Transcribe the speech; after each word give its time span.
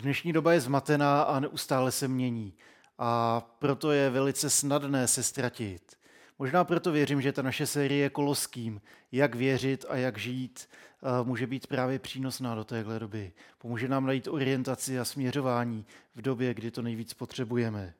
Dnešní 0.00 0.32
doba 0.32 0.52
je 0.52 0.60
zmatená 0.60 1.22
a 1.22 1.40
neustále 1.40 1.92
se 1.92 2.08
mění. 2.08 2.54
A 2.98 3.40
proto 3.58 3.92
je 3.92 4.10
velice 4.10 4.50
snadné 4.50 5.08
se 5.08 5.22
ztratit. 5.22 5.96
Možná 6.38 6.64
proto 6.64 6.92
věřím, 6.92 7.20
že 7.20 7.32
ta 7.32 7.42
naše 7.42 7.66
série 7.66 8.10
Koloským, 8.10 8.80
jak 9.12 9.34
věřit 9.34 9.84
a 9.88 9.96
jak 9.96 10.18
žít, 10.18 10.68
eh, 10.68 11.24
může 11.24 11.46
být 11.46 11.66
právě 11.66 11.98
přínosná 11.98 12.54
do 12.54 12.64
téhle 12.64 12.98
doby. 12.98 13.32
Pomůže 13.58 13.88
nám 13.88 14.06
najít 14.06 14.28
orientaci 14.28 14.98
a 14.98 15.04
směřování 15.04 15.86
v 16.14 16.22
době, 16.22 16.54
kdy 16.54 16.70
to 16.70 16.82
nejvíc 16.82 17.14
potřebujeme. 17.14 17.94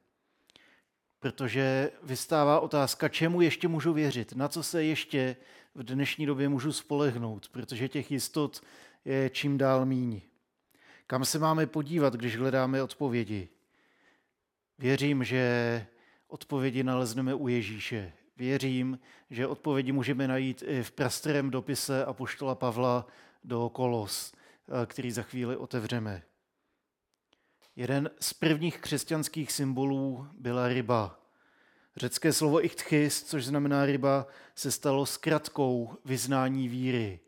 Protože 1.20 1.90
vystává 2.02 2.60
otázka, 2.60 3.08
čemu 3.08 3.40
ještě 3.40 3.68
můžu 3.68 3.92
věřit, 3.92 4.32
na 4.32 4.48
co 4.48 4.62
se 4.62 4.84
ještě 4.84 5.36
v 5.74 5.82
dnešní 5.82 6.26
době 6.26 6.48
můžu 6.48 6.72
spolehnout, 6.72 7.48
protože 7.48 7.88
těch 7.88 8.10
jistot 8.10 8.62
je 9.04 9.30
čím 9.30 9.58
dál 9.58 9.86
míň. 9.86 10.20
Kam 11.10 11.24
se 11.24 11.38
máme 11.38 11.66
podívat, 11.66 12.14
když 12.14 12.36
hledáme 12.36 12.82
odpovědi? 12.82 13.48
Věřím, 14.78 15.24
že 15.24 15.86
odpovědi 16.26 16.82
nalezneme 16.82 17.34
u 17.34 17.48
Ježíše. 17.48 18.12
Věřím, 18.36 18.98
že 19.30 19.46
odpovědi 19.46 19.92
můžeme 19.92 20.28
najít 20.28 20.62
i 20.66 20.82
v 20.82 20.90
prastrém 20.90 21.50
dopise 21.50 22.04
Apoštola 22.04 22.54
Pavla 22.54 23.06
do 23.44 23.68
Kolos, 23.68 24.32
eh, 24.32 24.86
který 24.86 25.10
za 25.10 25.22
chvíli 25.22 25.56
otevřeme. 25.56 26.22
Jeden 27.76 28.10
z 28.20 28.34
prvních 28.34 28.78
křesťanských 28.78 29.52
symbolů 29.52 30.28
byla 30.32 30.68
ryba. 30.68 31.20
Řecké 31.96 32.32
slovo 32.32 32.64
ichtchis, 32.64 33.22
což 33.22 33.46
znamená 33.46 33.86
ryba, 33.86 34.26
se 34.54 34.70
stalo 34.70 35.06
zkratkou 35.06 35.96
vyznání 36.04 36.68
víry. 36.68 37.20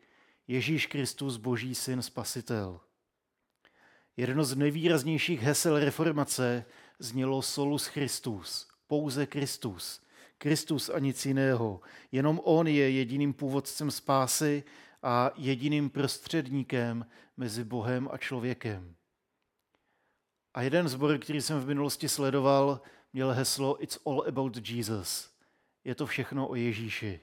Ježíš 0.47 0.87
Kristus, 0.87 1.37
Boží 1.37 1.75
syn, 1.75 2.01
spasitel. 2.01 2.79
Jedno 4.17 4.43
z 4.43 4.55
nejvýraznějších 4.55 5.41
hesel 5.41 5.79
reformace 5.79 6.65
znělo 6.99 7.41
solus 7.41 7.85
Christus, 7.85 8.67
pouze 8.87 9.25
Kristus. 9.25 10.01
Kristus 10.37 10.89
a 10.89 10.99
nic 10.99 11.25
jiného. 11.25 11.81
Jenom 12.11 12.41
On 12.43 12.67
je 12.67 12.91
jediným 12.91 13.33
původcem 13.33 13.91
spásy 13.91 14.63
a 15.03 15.31
jediným 15.35 15.89
prostředníkem 15.89 17.05
mezi 17.37 17.63
Bohem 17.63 18.09
a 18.11 18.17
člověkem. 18.17 18.95
A 20.53 20.61
jeden 20.61 20.87
zbor, 20.87 21.17
který 21.17 21.41
jsem 21.41 21.59
v 21.59 21.67
minulosti 21.67 22.09
sledoval, 22.09 22.81
měl 23.13 23.31
heslo 23.31 23.83
It's 23.83 23.99
all 24.05 24.23
about 24.27 24.69
Jesus. 24.69 25.31
Je 25.83 25.95
to 25.95 26.05
všechno 26.05 26.47
o 26.47 26.55
Ježíši. 26.55 27.19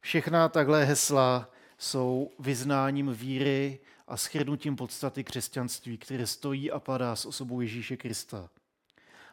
Všechna 0.00 0.48
takhle 0.48 0.84
hesla 0.84 1.50
jsou 1.78 2.30
vyznáním 2.38 3.12
víry 3.12 3.78
a 4.08 4.16
schrnutím 4.16 4.76
podstaty 4.76 5.24
křesťanství, 5.24 5.98
které 5.98 6.26
stojí 6.26 6.70
a 6.70 6.80
padá 6.80 7.16
s 7.16 7.26
osobou 7.26 7.60
Ježíše 7.60 7.96
Krista. 7.96 8.48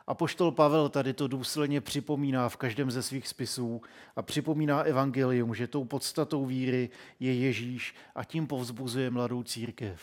A 0.08 0.13
poštol 0.13 0.52
Pavel 0.52 0.89
tady 0.89 1.13
to 1.13 1.27
důsledně 1.27 1.81
připomíná 1.81 2.50
v 2.50 2.58
každém 2.58 2.91
ze 2.91 3.03
svých 3.03 3.27
spisů 3.27 3.81
a 4.16 4.22
připomíná 4.22 4.81
evangelium, 4.81 5.55
že 5.55 5.67
tou 5.67 5.85
podstatou 5.85 6.45
víry 6.45 6.89
je 7.19 7.33
Ježíš 7.33 7.95
a 8.16 8.23
tím 8.23 8.47
povzbuzuje 8.47 9.09
mladou 9.09 9.44
církev. 9.44 10.02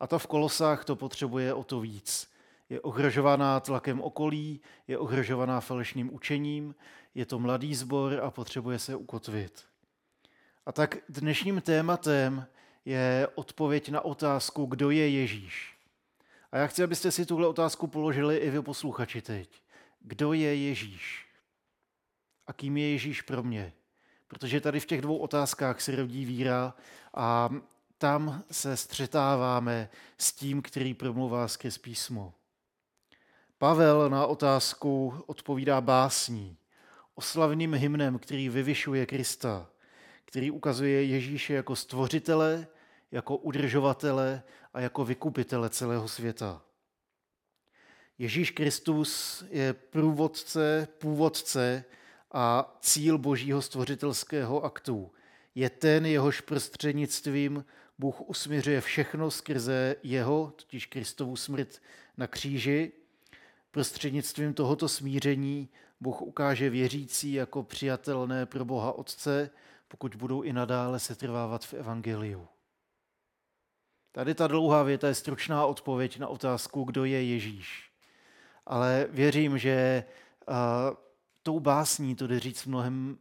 A 0.00 0.06
ta 0.06 0.18
v 0.18 0.26
Kolosách 0.26 0.84
to 0.84 0.96
potřebuje 0.96 1.54
o 1.54 1.64
to 1.64 1.80
víc. 1.80 2.28
Je 2.70 2.80
ohrožovaná 2.80 3.60
tlakem 3.60 4.00
okolí, 4.00 4.60
je 4.88 4.98
ohrožovaná 4.98 5.60
falešným 5.60 6.14
učením, 6.14 6.74
je 7.14 7.26
to 7.26 7.38
mladý 7.38 7.74
sbor 7.74 8.20
a 8.22 8.30
potřebuje 8.30 8.78
se 8.78 8.96
ukotvit. 8.96 9.71
A 10.66 10.72
tak 10.72 10.96
dnešním 11.08 11.60
tématem 11.60 12.46
je 12.84 13.28
odpověď 13.34 13.88
na 13.88 14.00
otázku, 14.00 14.66
kdo 14.66 14.90
je 14.90 15.08
Ježíš. 15.08 15.78
A 16.52 16.58
já 16.58 16.66
chci, 16.66 16.82
abyste 16.82 17.10
si 17.10 17.26
tuhle 17.26 17.46
otázku 17.46 17.86
položili 17.86 18.36
i 18.36 18.50
vy 18.50 18.62
posluchači 18.62 19.22
teď. 19.22 19.62
Kdo 20.00 20.32
je 20.32 20.56
Ježíš? 20.56 21.26
A 22.46 22.52
kým 22.52 22.76
je 22.76 22.90
Ježíš 22.90 23.22
pro 23.22 23.42
mě? 23.42 23.72
Protože 24.28 24.60
tady 24.60 24.80
v 24.80 24.86
těch 24.86 25.00
dvou 25.00 25.16
otázkách 25.16 25.80
se 25.80 25.96
rodí 25.96 26.24
víra 26.24 26.74
a 27.14 27.50
tam 27.98 28.44
se 28.50 28.76
střetáváme 28.76 29.88
s 30.18 30.32
tím, 30.32 30.62
který 30.62 30.94
promluvá 30.94 31.48
skrz 31.48 31.78
písmo. 31.78 32.34
Pavel 33.58 34.10
na 34.10 34.26
otázku 34.26 35.22
odpovídá 35.26 35.80
básní, 35.80 36.56
oslavným 37.14 37.74
hymnem, 37.74 38.18
který 38.18 38.48
vyvyšuje 38.48 39.06
Krista, 39.06 39.71
který 40.32 40.50
ukazuje 40.50 41.04
Ježíše 41.04 41.54
jako 41.54 41.76
stvořitele, 41.76 42.66
jako 43.10 43.36
udržovatele 43.36 44.42
a 44.74 44.80
jako 44.80 45.04
vykupitele 45.04 45.70
celého 45.70 46.08
světa. 46.08 46.62
Ježíš 48.18 48.50
Kristus 48.50 49.44
je 49.50 49.72
průvodce, 49.72 50.88
původce 50.98 51.84
a 52.32 52.76
cíl 52.80 53.18
božího 53.18 53.62
stvořitelského 53.62 54.64
aktu. 54.64 55.10
Je 55.54 55.70
ten, 55.70 56.06
jehož 56.06 56.40
prostřednictvím 56.40 57.64
Bůh 57.98 58.20
usměřuje 58.20 58.80
všechno 58.80 59.30
skrze 59.30 59.96
jeho, 60.02 60.52
totiž 60.56 60.86
Kristovu 60.86 61.36
smrt 61.36 61.82
na 62.16 62.26
kříži. 62.26 62.92
Prostřednictvím 63.70 64.54
tohoto 64.54 64.88
smíření 64.88 65.68
Bůh 66.00 66.22
ukáže 66.22 66.70
věřící 66.70 67.32
jako 67.32 67.62
přijatelné 67.62 68.46
pro 68.46 68.64
Boha 68.64 68.92
Otce, 68.92 69.50
pokud 69.92 70.14
budou 70.14 70.42
i 70.42 70.52
nadále 70.52 70.98
setrvávat 70.98 71.64
v 71.64 71.74
Evangeliu. 71.74 72.48
Tady 74.12 74.34
ta 74.34 74.46
dlouhá 74.46 74.82
věta 74.82 75.08
je 75.08 75.14
stručná 75.14 75.66
odpověď 75.66 76.18
na 76.18 76.28
otázku, 76.28 76.84
kdo 76.84 77.04
je 77.04 77.24
Ježíš. 77.24 77.90
Ale 78.66 79.06
věřím, 79.10 79.58
že 79.58 80.04
uh, 80.48 80.54
tou 81.42 81.60
básní 81.60 82.16
to 82.16 82.26
jde 82.26 82.40
říct 82.40 82.66
mnohem 82.66 83.18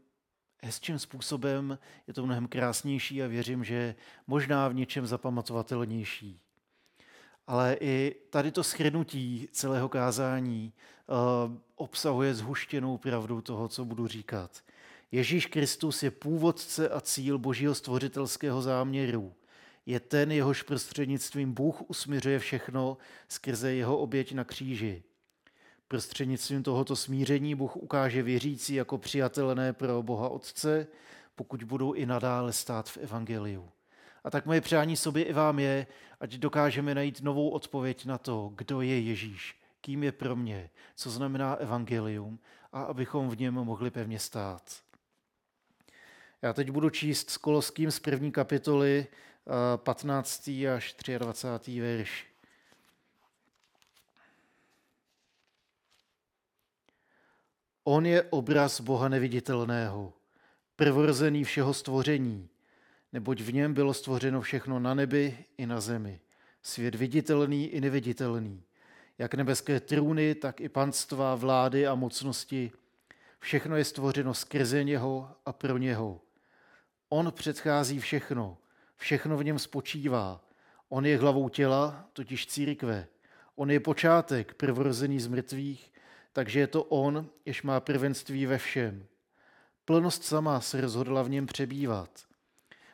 hezčím 0.63 0.99
způsobem, 0.99 1.79
je 2.07 2.13
to 2.13 2.25
mnohem 2.25 2.47
krásnější 2.47 3.23
a 3.23 3.27
věřím, 3.27 3.63
že 3.63 3.95
možná 4.27 4.67
v 4.67 4.73
něčem 4.73 5.07
zapamatovatelnější. 5.07 6.41
Ale 7.47 7.77
i 7.81 8.15
tady 8.29 8.51
to 8.51 8.63
schrnutí 8.63 9.47
celého 9.51 9.89
kázání 9.89 10.73
uh, 11.07 11.55
obsahuje 11.75 12.33
zhuštěnou 12.33 12.97
pravdu 12.97 13.41
toho, 13.41 13.67
co 13.67 13.85
budu 13.85 14.07
říkat. 14.07 14.63
Ježíš 15.11 15.45
Kristus 15.45 16.03
je 16.03 16.11
původce 16.11 16.89
a 16.89 17.01
cíl 17.01 17.37
božího 17.37 17.75
stvořitelského 17.75 18.61
záměru 18.61 19.33
je 19.85 19.99
ten, 19.99 20.31
jehož 20.31 20.61
prostřednictvím 20.61 21.53
Bůh 21.53 21.81
usměřuje 21.89 22.39
všechno 22.39 22.97
skrze 23.27 23.73
jeho 23.73 23.97
oběť 23.97 24.33
na 24.33 24.43
kříži. 24.43 25.03
Prostřednictvím 25.87 26.63
tohoto 26.63 26.95
smíření 26.95 27.55
Bůh 27.55 27.75
ukáže 27.75 28.23
věřící 28.23 28.73
jako 28.73 28.97
přijatelné 28.97 29.73
pro 29.73 30.03
Boha 30.03 30.29
Otce, 30.29 30.87
pokud 31.35 31.63
budou 31.63 31.93
i 31.93 32.05
nadále 32.05 32.53
stát 32.53 32.89
v 32.89 32.97
Evangeliu. 32.97 33.69
A 34.23 34.29
tak 34.29 34.45
moje 34.45 34.61
přání 34.61 34.97
sobě 34.97 35.23
i 35.23 35.33
vám 35.33 35.59
je, 35.59 35.87
ať 36.19 36.33
dokážeme 36.33 36.95
najít 36.95 37.21
novou 37.21 37.49
odpověď 37.49 38.05
na 38.05 38.17
to, 38.17 38.51
kdo 38.55 38.81
je 38.81 38.99
Ježíš, 38.99 39.55
kým 39.81 40.03
je 40.03 40.11
pro 40.11 40.35
mě, 40.35 40.69
co 40.95 41.09
znamená 41.09 41.53
Evangelium 41.53 42.39
a 42.71 42.83
abychom 42.83 43.29
v 43.29 43.39
něm 43.39 43.53
mohli 43.53 43.91
pevně 43.91 44.19
stát. 44.19 44.81
Já 46.41 46.53
teď 46.53 46.71
budu 46.71 46.89
číst 46.89 47.29
s 47.29 47.37
Koloským 47.37 47.91
z 47.91 47.99
první 47.99 48.31
kapitoly 48.31 49.07
15. 49.77 50.49
až 50.75 50.95
23. 51.17 51.81
verš. 51.81 52.25
On 57.83 58.05
je 58.05 58.23
obraz 58.23 58.81
Boha 58.81 59.09
neviditelného, 59.09 60.13
prvorozený 60.75 61.43
všeho 61.43 61.73
stvoření, 61.73 62.49
neboť 63.13 63.41
v 63.41 63.53
něm 63.53 63.73
bylo 63.73 63.93
stvořeno 63.93 64.41
všechno 64.41 64.79
na 64.79 64.93
nebi 64.93 65.45
i 65.57 65.65
na 65.65 65.81
zemi, 65.81 66.19
svět 66.61 66.95
viditelný 66.95 67.67
i 67.67 67.81
neviditelný, 67.81 68.63
jak 69.17 69.33
nebeské 69.33 69.79
trůny, 69.79 70.35
tak 70.35 70.61
i 70.61 70.69
panstva, 70.69 71.35
vlády 71.35 71.87
a 71.87 71.95
mocnosti. 71.95 72.71
Všechno 73.39 73.75
je 73.75 73.85
stvořeno 73.85 74.33
skrze 74.33 74.83
něho 74.83 75.31
a 75.45 75.53
pro 75.53 75.77
něho. 75.77 76.21
On 77.13 77.31
předchází 77.31 77.99
všechno, 77.99 78.57
Všechno 79.01 79.37
v 79.37 79.43
něm 79.43 79.59
spočívá. 79.59 80.41
On 80.89 81.05
je 81.05 81.17
hlavou 81.17 81.49
těla, 81.49 82.09
totiž 82.13 82.47
církve. 82.47 83.07
On 83.55 83.71
je 83.71 83.79
počátek, 83.79 84.53
prvorozený 84.53 85.19
z 85.19 85.27
mrtvých, 85.27 85.93
takže 86.33 86.59
je 86.59 86.67
to 86.67 86.83
on, 86.83 87.29
jež 87.45 87.63
má 87.63 87.79
prvenství 87.79 88.45
ve 88.45 88.57
všem. 88.57 89.05
Plnost 89.85 90.23
sama 90.23 90.61
se 90.61 90.81
rozhodla 90.81 91.23
v 91.23 91.29
něm 91.29 91.45
přebývat, 91.45 92.09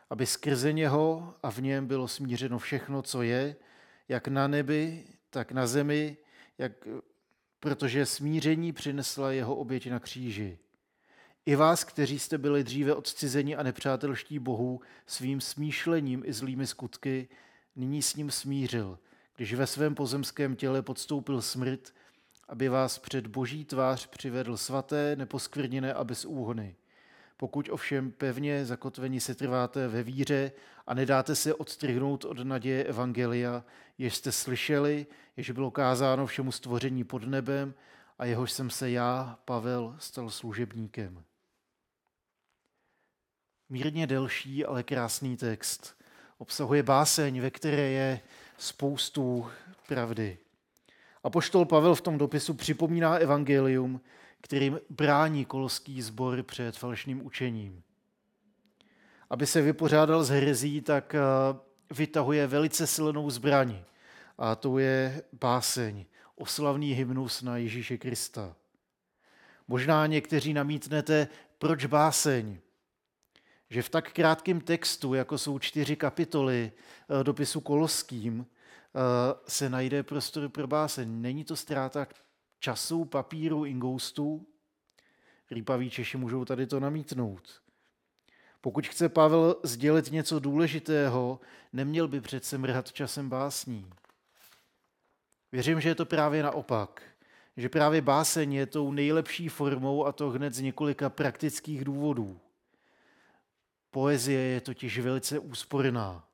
aby 0.09 0.25
skrze 0.25 0.73
něho 0.73 1.33
a 1.43 1.51
v 1.51 1.57
něm 1.57 1.87
bylo 1.87 2.07
smířeno 2.07 2.59
všechno, 2.59 3.01
co 3.01 3.21
je, 3.21 3.55
jak 4.09 4.27
na 4.27 4.47
nebi, 4.47 5.03
tak 5.29 5.51
na 5.51 5.67
zemi, 5.67 6.17
jak, 6.57 6.71
protože 7.59 8.05
smíření 8.05 8.73
přinesla 8.73 9.31
jeho 9.31 9.55
oběť 9.55 9.89
na 9.89 9.99
kříži. 9.99 10.59
I 11.47 11.55
vás, 11.55 11.83
kteří 11.83 12.19
jste 12.19 12.37
byli 12.37 12.63
dříve 12.63 12.95
odcizeni 12.95 13.55
a 13.55 13.63
nepřátelští 13.63 14.39
Bohu 14.39 14.81
svým 15.05 15.41
smýšlením 15.41 16.23
i 16.25 16.33
zlými 16.33 16.67
skutky, 16.67 17.27
nyní 17.75 18.01
s 18.01 18.15
ním 18.15 18.31
smířil, 18.31 18.99
když 19.35 19.53
ve 19.53 19.67
svém 19.67 19.95
pozemském 19.95 20.55
těle 20.55 20.81
podstoupil 20.81 21.41
smrt, 21.41 21.93
aby 22.47 22.69
vás 22.69 22.99
před 22.99 23.27
boží 23.27 23.65
tvář 23.65 24.07
přivedl 24.07 24.57
svaté, 24.57 25.15
neposkvrněné 25.15 25.93
a 25.93 26.03
bez 26.03 26.25
úhony. 26.25 26.75
Pokud 27.37 27.69
ovšem 27.71 28.11
pevně 28.11 28.65
zakotveni 28.65 29.19
se 29.19 29.35
trváte 29.35 29.87
ve 29.87 30.03
víře 30.03 30.51
a 30.87 30.93
nedáte 30.93 31.35
se 31.35 31.53
odstrhnout 31.53 32.25
od 32.25 32.39
naděje 32.39 32.83
Evangelia, 32.83 33.63
jež 33.97 34.15
jste 34.15 34.31
slyšeli, 34.31 35.07
jež 35.37 35.51
bylo 35.51 35.71
kázáno 35.71 36.25
všemu 36.25 36.51
stvoření 36.51 37.03
pod 37.03 37.23
nebem 37.23 37.73
a 38.19 38.25
jehož 38.25 38.51
jsem 38.51 38.69
se 38.69 38.89
já, 38.91 39.39
Pavel, 39.45 39.95
stal 39.99 40.29
služebníkem. 40.29 41.23
Mírně 43.69 44.07
delší, 44.07 44.65
ale 44.65 44.83
krásný 44.83 45.37
text. 45.37 45.95
Obsahuje 46.37 46.83
báseň, 46.83 47.41
ve 47.41 47.51
které 47.51 47.81
je 47.81 48.19
spoustu 48.57 49.47
pravdy. 49.87 50.37
A 51.23 51.29
poštol 51.29 51.65
Pavel 51.65 51.95
v 51.95 52.01
tom 52.01 52.17
dopisu 52.17 52.53
připomíná 52.53 53.15
evangelium, 53.15 54.01
kterým 54.41 54.79
brání 54.89 55.45
koloský 55.45 56.01
sbor 56.01 56.43
před 56.43 56.77
falšným 56.77 57.25
učením. 57.25 57.83
Aby 59.29 59.45
se 59.45 59.61
vypořádal 59.61 60.23
s 60.23 60.29
herezí, 60.29 60.81
tak 60.81 61.15
eh, 61.15 61.19
vytahuje 61.93 62.47
velice 62.47 62.87
silnou 62.87 63.29
zbraň. 63.29 63.79
A 64.37 64.55
to 64.55 64.79
je 64.79 65.23
báseň, 65.33 66.05
oslavný 66.35 66.93
hymnus 66.93 67.41
na 67.41 67.57
Ježíše 67.57 67.97
Krista. 67.97 68.55
Možná 69.67 70.05
někteří 70.05 70.53
namítnete, 70.53 71.27
proč 71.57 71.85
báseň? 71.85 72.57
Že 73.69 73.81
v 73.81 73.89
tak 73.89 74.13
krátkém 74.13 74.61
textu, 74.61 75.13
jako 75.13 75.37
jsou 75.37 75.59
čtyři 75.59 75.95
kapitoly 75.95 76.71
eh, 76.71 77.23
dopisu 77.23 77.61
Koloským, 77.61 78.45
eh, 78.45 78.99
se 79.47 79.69
najde 79.69 80.03
prostor 80.03 80.49
pro 80.49 80.67
báseň. 80.67 81.21
Není 81.21 81.43
to 81.43 81.55
ztráta 81.55 82.07
času, 82.59 83.05
papíru, 83.05 83.65
ingoustů? 83.65 84.47
Rýpaví 85.51 85.89
Češi 85.89 86.17
můžou 86.17 86.45
tady 86.45 86.67
to 86.67 86.79
namítnout. 86.79 87.61
Pokud 88.61 88.87
chce 88.87 89.09
Pavel 89.09 89.55
sdělit 89.63 90.11
něco 90.11 90.39
důležitého, 90.39 91.39
neměl 91.73 92.07
by 92.07 92.21
přece 92.21 92.57
mrhat 92.57 92.93
časem 92.93 93.29
básní. 93.29 93.89
Věřím, 95.51 95.81
že 95.81 95.89
je 95.89 95.95
to 95.95 96.05
právě 96.05 96.43
naopak. 96.43 97.01
Že 97.57 97.69
právě 97.69 98.01
báseň 98.01 98.53
je 98.53 98.65
tou 98.65 98.91
nejlepší 98.91 99.49
formou 99.49 100.05
a 100.05 100.11
to 100.11 100.29
hned 100.29 100.53
z 100.53 100.61
několika 100.61 101.09
praktických 101.09 101.85
důvodů. 101.85 102.39
Poezie 103.97 104.39
je 104.39 104.61
totiž 104.61 104.99
velice 104.99 105.39
úsporná. 105.39 106.27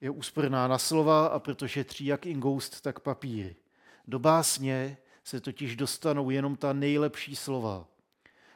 Je 0.00 0.10
úsporná 0.10 0.68
na 0.68 0.78
slova 0.78 1.26
a 1.26 1.38
proto 1.38 1.68
šetří 1.68 2.06
jak 2.06 2.26
ingoust, 2.26 2.80
tak 2.80 3.00
papír. 3.00 3.54
Do 4.06 4.18
básně 4.18 4.96
se 5.24 5.40
totiž 5.40 5.76
dostanou 5.76 6.30
jenom 6.30 6.56
ta 6.56 6.72
nejlepší 6.72 7.36
slova. 7.36 7.88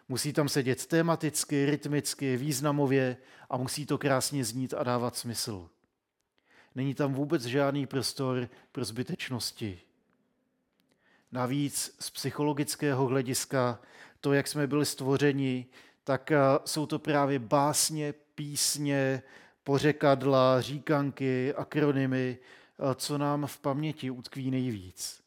Musí 0.09 0.33
tam 0.33 0.49
sedět 0.49 0.87
tematicky, 0.87 1.67
rytmicky, 1.67 2.37
významově 2.37 3.17
a 3.51 3.57
musí 3.57 3.87
to 3.87 3.99
krásně 3.99 4.45
znít 4.45 4.75
a 4.75 4.83
dávat 4.83 5.17
smysl. 5.17 5.69
Není 6.75 6.95
tam 6.95 7.15
vůbec 7.15 7.43
žádný 7.43 7.87
prostor 7.87 8.49
pro 8.73 8.85
zbytečnosti. 8.85 9.81
Navíc 11.33 11.97
z 12.01 12.11
psychologického 12.11 13.07
hlediska 13.07 13.81
to, 14.21 14.33
jak 14.33 14.49
jsme 14.49 14.67
byli 14.67 14.87
stvořeni, 14.87 15.67
tak 16.05 16.33
eh, 16.33 16.39
jsou 16.65 16.87
to 16.87 16.99
právě 16.99 17.39
básně, 17.39 18.15
písně, 18.35 19.23
pořekadla, 19.65 20.61
říkanky, 20.61 21.55
akronymy, 21.55 22.39
eh, 22.39 22.95
co 22.95 23.19
nám 23.19 23.47
v 23.47 23.59
paměti 23.59 24.11
utkví 24.11 24.51
nejvíc. 24.51 25.23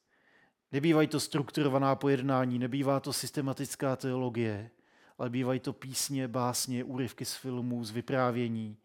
Nebývají 0.71 1.07
to 1.07 1.19
strukturovaná 1.19 1.95
pojednání, 1.95 2.59
nebývá 2.59 2.99
to 2.99 3.13
systematická 3.13 3.95
teologie, 3.95 4.69
ale 5.17 5.29
bývají 5.29 5.59
to 5.59 5.73
písně, 5.73 6.27
básně, 6.27 6.83
úryvky 6.83 7.25
z 7.25 7.35
filmů, 7.35 7.83
z 7.83 7.91
vyprávění, 7.91 8.77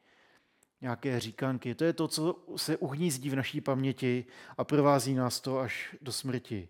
nějaké 0.81 1.20
říkanky. 1.20 1.75
To 1.75 1.85
je 1.85 1.93
to, 1.93 2.08
co 2.08 2.37
se 2.56 2.76
uhnízdí 2.76 3.31
v 3.31 3.37
naší 3.37 3.61
paměti 3.61 4.25
a 4.56 4.64
provází 4.64 5.14
nás 5.14 5.40
to 5.40 5.58
až 5.58 5.96
do 6.00 6.12
smrti. 6.12 6.69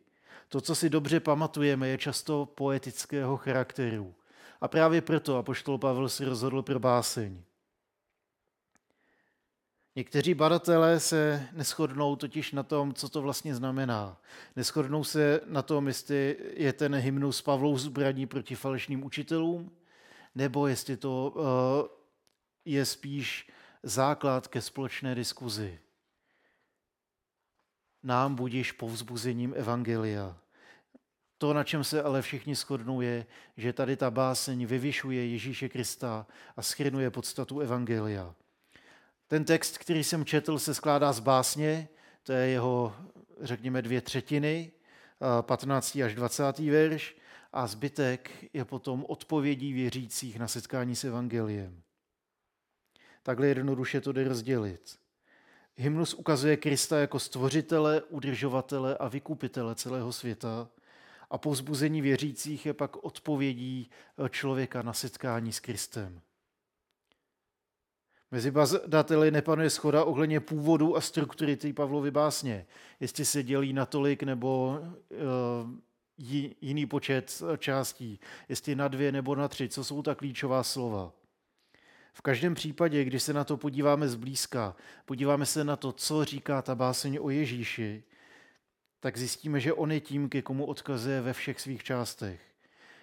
To, 0.49 0.61
co 0.61 0.75
si 0.75 0.91
dobře 0.91 1.21
pamatujeme, 1.21 1.89
je 1.89 1.99
často 1.99 2.47
poetického 2.47 3.37
charakteru. 3.37 4.15
A 4.61 4.69
právě 4.69 5.01
proto 5.01 5.37
apoštol 5.37 5.79
Pavel 5.79 6.09
si 6.09 6.25
rozhodl 6.25 6.63
pro 6.63 6.79
báseň. 6.79 7.43
Někteří 9.97 10.35
badatelé 10.35 11.01
se 11.01 11.49
neschodnou 11.53 12.17
totiž 12.17 12.53
na 12.53 12.63
tom, 12.63 12.95
co 12.95 13.09
to 13.09 13.23
vlastně 13.23 13.55
znamená. 13.55 14.21
Neschodnou 14.57 15.05
se 15.05 15.41
na 15.47 15.63
tom, 15.63 15.87
jestli 15.87 16.37
je 16.53 16.73
ten 16.73 16.95
hymnus 16.95 17.43
Pavlou 17.43 17.79
zbraní 17.79 18.27
proti 18.27 18.55
falešným 18.55 19.05
učitelům, 19.05 19.71
nebo 20.35 20.67
jestli 20.67 20.97
to 20.97 21.33
uh, 21.35 21.45
je 22.65 22.85
spíš 22.87 23.51
základ 23.83 24.49
ke 24.49 24.61
společné 24.61 25.15
diskuzi. 25.15 25.79
Nám 28.03 28.35
budíš 28.35 28.73
povzbuzením 28.73 29.55
Evangelia. 29.57 30.37
To, 31.39 31.53
na 31.53 31.65
čem 31.65 31.85
se 31.85 32.03
ale 32.03 32.23
všichni 32.23 32.55
shodnou, 32.55 33.01
je, 33.01 33.27
že 33.57 33.73
tady 33.73 33.97
ta 33.97 34.11
báseň 34.11 34.67
vyvyšuje 34.67 35.27
Ježíše 35.27 35.69
Krista 35.69 36.27
a 36.57 36.63
schrnuje 36.63 37.11
podstatu 37.11 37.61
Evangelia. 37.61 38.35
Ten 39.27 39.45
text, 39.45 39.79
který 39.79 40.05
jsem 40.05 40.25
četl, 40.25 40.59
se 40.59 40.75
skládá 40.75 41.13
z 41.13 41.21
básně, 41.21 41.89
to 42.23 42.33
je 42.33 42.49
jeho, 42.49 42.97
řekněme, 43.41 43.83
dvě 43.83 44.01
třetiny, 44.01 44.73
15. 45.43 45.97
až 45.97 46.15
20. 46.15 46.59
verš, 46.59 47.17
a 47.53 47.67
zbytek 47.67 48.45
je 48.53 48.65
potom 48.65 49.05
odpovědí 49.09 49.73
věřících 49.73 50.39
na 50.39 50.49
setkání 50.49 50.97
s 50.97 51.05
Evangeliem. 51.05 51.83
Takhle 53.23 53.47
jednoduše 53.47 54.01
to 54.01 54.13
jde 54.13 54.29
rozdělit. 54.29 54.99
Hymnus 55.77 56.15
ukazuje 56.15 56.57
Krista 56.57 56.99
jako 56.99 57.19
stvořitele, 57.19 58.03
udržovatele 58.03 58.97
a 58.97 59.09
vykupitele 59.09 59.75
celého 59.75 60.13
světa 60.13 60.69
a 61.31 61.39
povzbuzení 61.39 62.03
věřících 62.03 62.67
je 62.67 62.75
pak 62.75 63.05
odpovědí 63.05 63.91
člověka 64.31 64.83
na 64.83 64.93
setkání 64.93 65.53
s 65.53 65.61
Kristem. 65.61 66.21
Mezi 68.31 68.51
badateli 68.51 69.31
nepanuje 69.31 69.71
schoda 69.71 70.05
ohledně 70.05 70.41
původu 70.41 70.97
a 70.97 71.01
struktury 71.01 71.57
té 71.57 71.73
Pavlovy 71.73 72.11
básně. 72.11 72.67
Jestli 73.01 73.25
se 73.25 73.43
dělí 73.43 73.73
na 73.73 73.87
tolik 73.87 74.23
nebo 74.23 74.81
uh, 74.81 75.19
jiný 76.61 76.87
počet 76.87 77.43
částí, 77.59 78.21
jestli 78.49 78.75
na 78.77 78.89
dvě 78.89 79.13
nebo 79.13 79.35
na 79.35 79.49
tři, 79.49 79.69
co 79.69 79.85
jsou 79.85 80.03
ta 80.03 80.15
klíčová 80.15 80.63
slova. 80.63 81.13
V 82.13 82.21
každém 82.21 82.55
případě, 82.55 83.05
když 83.05 83.23
se 83.23 83.33
na 83.33 83.45
to 83.45 83.57
podíváme 83.57 84.09
zblízka, 84.09 84.77
podíváme 85.05 85.47
se 85.47 85.65
na 85.65 85.77
to, 85.77 85.93
co 85.93 86.25
říká 86.25 86.63
ta 86.63 86.75
báseň 86.75 87.19
o 87.21 87.31
Ježíši, 87.31 88.05
tak 89.01 89.17
zjistíme, 89.17 89.61
že 89.61 89.73
on 89.73 89.93
je 89.93 90.01
tím, 90.01 90.29
ke 90.29 90.43
komu 90.43 90.65
odkazuje 90.65 91.21
ve 91.21 91.33
všech 91.33 91.61
svých 91.61 91.85
částech. 91.85 92.41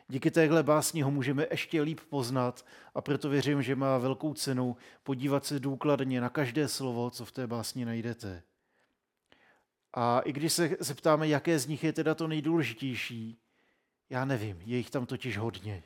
Díky 0.08 0.32
téhle 0.32 0.64
básni 0.64 1.02
ho 1.02 1.12
můžeme 1.12 1.48
ještě 1.52 1.82
líp 1.82 2.00
poznat 2.10 2.66
a 2.96 3.02
proto 3.02 3.30
věřím, 3.30 3.62
že 3.62 3.76
má 3.76 3.98
velkou 3.98 4.34
cenu 4.34 4.78
podívat 5.04 5.46
se 5.46 5.60
důkladně 5.60 6.22
na 6.22 6.30
každé 6.30 6.68
slovo, 6.68 7.10
co 7.10 7.26
v 7.26 7.32
té 7.32 7.48
básni 7.48 7.86
najdete. 7.86 8.44
A 9.94 10.20
i 10.20 10.34
když 10.34 10.54
se 10.54 10.78
zeptáme, 10.80 11.28
jaké 11.28 11.60
z 11.60 11.68
nich 11.68 11.84
je 11.84 11.94
teda 11.94 12.16
to 12.16 12.28
nejdůležitější, 12.28 13.40
já 14.10 14.26
nevím, 14.26 14.62
je 14.66 14.78
jich 14.78 14.90
tam 14.90 15.06
totiž 15.06 15.38
hodně. 15.38 15.84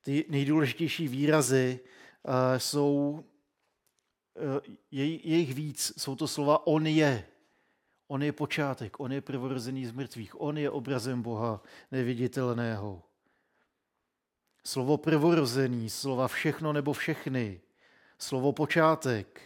Ty 0.00 0.24
nejdůležitější 0.28 1.08
výrazy 1.08 1.80
uh, 2.22 2.32
jsou, 2.58 3.24
uh, 4.34 4.74
je, 4.90 5.04
je 5.06 5.36
jich 5.36 5.54
víc, 5.54 5.92
jsou 5.96 6.16
to 6.16 6.28
slova 6.28 6.66
on 6.66 6.86
je, 6.86 7.26
On 8.08 8.22
je 8.22 8.32
počátek, 8.32 9.00
on 9.00 9.12
je 9.12 9.20
prvorozený 9.20 9.86
z 9.86 9.92
mrtvých, 9.92 10.40
on 10.40 10.58
je 10.58 10.70
obrazem 10.70 11.22
Boha 11.22 11.60
neviditelného. 11.92 13.02
Slovo 14.64 14.96
prvorozený, 14.96 15.90
slova 15.90 16.28
všechno 16.28 16.72
nebo 16.72 16.92
všechny, 16.92 17.60
slovo 18.18 18.52
počátek. 18.52 19.40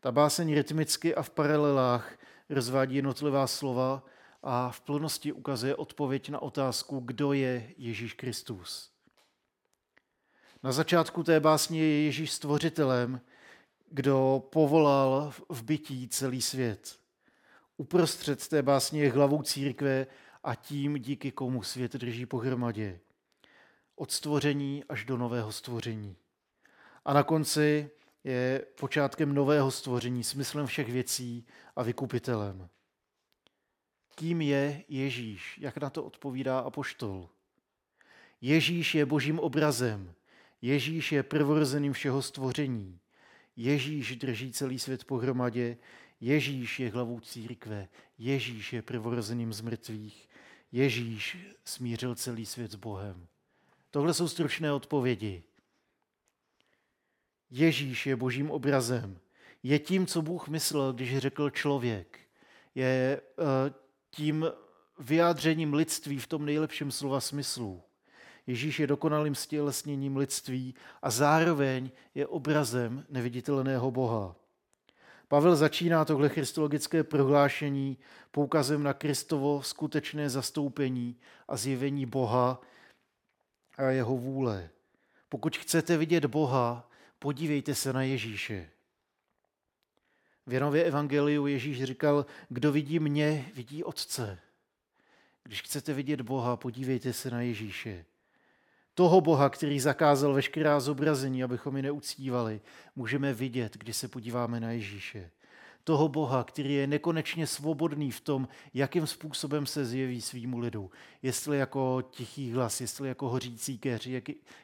Ta 0.00 0.12
báseň 0.12 0.54
rytmicky 0.54 1.14
a 1.14 1.22
v 1.22 1.30
paralelách 1.30 2.18
rozvádí 2.48 2.96
jednotlivá 2.96 3.46
slova 3.46 4.04
a 4.42 4.70
v 4.70 4.80
plnosti 4.80 5.32
ukazuje 5.32 5.76
odpověď 5.76 6.28
na 6.28 6.42
otázku, 6.42 7.00
kdo 7.00 7.32
je 7.32 7.74
Ježíš 7.76 8.12
Kristus. 8.12 8.90
Na 10.62 10.72
začátku 10.72 11.22
té 11.22 11.40
básně 11.40 11.80
je 11.80 12.04
Ježíš 12.04 12.32
stvořitelem, 12.32 13.20
kdo 13.90 14.42
povolal 14.52 15.32
v 15.48 15.62
bytí 15.62 16.08
celý 16.08 16.42
svět. 16.42 17.05
Uprostřed 17.76 18.48
té 18.48 18.62
básně 18.62 19.02
je 19.02 19.12
hlavou 19.12 19.42
církve 19.42 20.06
a 20.44 20.54
tím, 20.54 20.94
díky 20.98 21.32
komu 21.32 21.62
svět 21.62 21.92
drží 21.92 22.26
pohromadě. 22.26 23.00
Od 23.96 24.12
stvoření 24.12 24.84
až 24.84 25.04
do 25.04 25.16
nového 25.16 25.52
stvoření. 25.52 26.16
A 27.04 27.12
na 27.12 27.22
konci 27.22 27.90
Je 28.26 28.66
počátkem 28.80 29.34
nového 29.34 29.70
stvoření, 29.70 30.24
smyslem 30.24 30.66
všech 30.66 30.88
věcí 30.88 31.46
a 31.76 31.82
vykupitelem. 31.82 32.68
Kým 34.14 34.40
je 34.40 34.84
Ježíš? 34.88 35.58
Jak 35.60 35.76
na 35.78 35.90
to 35.90 36.04
odpovídá 36.04 36.58
apoštol? 36.58 37.28
Ježíš 38.40 38.94
je 38.94 39.06
božím 39.06 39.38
obrazem. 39.38 40.14
Ježíš 40.62 41.12
je 41.12 41.22
prvorozeným 41.22 41.92
všeho 41.92 42.22
stvoření. 42.22 43.00
Ježíš 43.56 44.16
drží 44.16 44.52
celý 44.52 44.78
svět 44.78 45.04
pohromadě. 45.04 45.76
Ježíš 46.20 46.80
je 46.80 46.90
hlavou 46.90 47.20
církve. 47.20 47.88
Ježíš 48.18 48.72
je 48.72 48.82
prvorozeným 48.82 49.52
z 49.52 49.60
mrtvých. 49.60 50.28
Ježíš 50.72 51.36
smířil 51.64 52.14
celý 52.14 52.46
svět 52.46 52.70
s 52.70 52.74
Bohem. 52.74 53.26
Tohle 53.90 54.14
jsou 54.14 54.28
stručné 54.28 54.72
odpovědi. 54.72 55.42
Ježíš 57.50 58.06
je 58.06 58.16
božím 58.16 58.50
obrazem. 58.50 59.18
Je 59.62 59.78
tím, 59.78 60.06
co 60.06 60.22
Bůh 60.22 60.48
myslel, 60.48 60.92
když 60.92 61.18
řekl 61.18 61.50
člověk. 61.50 62.20
Je 62.74 63.20
uh, 63.38 63.44
tím 64.10 64.46
vyjádřením 64.98 65.74
lidství 65.74 66.18
v 66.18 66.26
tom 66.26 66.44
nejlepším 66.44 66.90
slova 66.90 67.20
smyslu. 67.20 67.82
Ježíš 68.46 68.80
je 68.80 68.86
dokonalým 68.86 69.34
stělesněním 69.34 70.16
lidství 70.16 70.74
a 71.02 71.10
zároveň 71.10 71.90
je 72.14 72.26
obrazem 72.26 73.06
neviditelného 73.08 73.90
Boha. 73.90 74.36
Pavel 75.28 75.56
začíná 75.56 76.04
tohle 76.04 76.28
christologické 76.28 77.04
prohlášení 77.04 77.98
poukazem 78.30 78.82
na 78.82 78.92
Kristovo 78.92 79.62
skutečné 79.62 80.30
zastoupení 80.30 81.16
a 81.48 81.56
zjevení 81.56 82.06
Boha 82.06 82.60
a 83.76 83.82
jeho 83.82 84.16
vůle. 84.16 84.70
Pokud 85.28 85.56
chcete 85.56 85.96
vidět 85.96 86.24
Boha, 86.24 86.90
podívejte 87.18 87.74
se 87.74 87.92
na 87.92 88.02
Ježíše. 88.02 88.70
V 90.46 90.52
Janově 90.52 90.84
evangeliu 90.84 91.46
Ježíš 91.46 91.84
říkal, 91.84 92.26
kdo 92.48 92.72
vidí 92.72 92.98
mě, 92.98 93.50
vidí 93.54 93.84
Otce. 93.84 94.38
Když 95.42 95.62
chcete 95.62 95.92
vidět 95.92 96.20
Boha, 96.20 96.56
podívejte 96.56 97.12
se 97.12 97.30
na 97.30 97.40
Ježíše. 97.40 98.04
Toho 98.98 99.20
Boha, 99.20 99.50
který 99.50 99.80
zakázal 99.80 100.34
veškerá 100.34 100.80
zobrazení, 100.80 101.44
abychom 101.44 101.76
ji 101.76 101.82
neuctívali, 101.82 102.60
můžeme 102.96 103.34
vidět, 103.34 103.76
když 103.76 103.96
se 103.96 104.08
podíváme 104.08 104.60
na 104.60 104.70
Ježíše. 104.70 105.30
Toho 105.84 106.08
Boha, 106.08 106.44
který 106.44 106.74
je 106.74 106.86
nekonečně 106.86 107.46
svobodný 107.46 108.10
v 108.10 108.20
tom, 108.20 108.48
jakým 108.74 109.06
způsobem 109.06 109.66
se 109.66 109.84
zjeví 109.84 110.20
svýmu 110.20 110.58
lidu. 110.58 110.90
Jestli 111.22 111.58
jako 111.58 112.02
tichý 112.10 112.52
hlas, 112.52 112.80
jestli 112.80 113.08
jako 113.08 113.28
hořící 113.28 113.78
keř, 113.78 114.08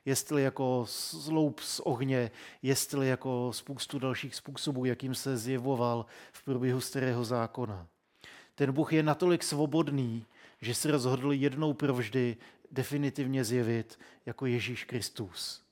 jestli 0.05 0.43
jako 0.43 0.85
sloup 0.89 1.61
z 1.61 1.81
ohně, 1.81 2.31
jestli 2.63 3.09
jako 3.09 3.51
spoustu 3.53 3.99
dalších 3.99 4.35
způsobů, 4.35 4.85
jakým 4.85 5.15
se 5.15 5.37
zjevoval 5.37 6.07
v 6.33 6.45
průběhu 6.45 6.81
starého 6.81 7.25
zákona. 7.25 7.87
Ten 8.55 8.73
Bůh 8.73 8.93
je 8.93 9.03
natolik 9.03 9.43
svobodný, 9.43 10.27
že 10.61 10.75
se 10.75 10.91
rozhodl 10.91 11.33
jednou 11.33 11.73
provždy 11.73 12.37
definitivně 12.73 13.45
zjevit 13.45 13.99
jako 14.27 14.47
Ježíš 14.47 14.85
Kristus. 14.85 15.63